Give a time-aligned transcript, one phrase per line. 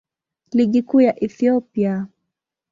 [0.53, 2.07] Ligi Kuu ya Ethiopia.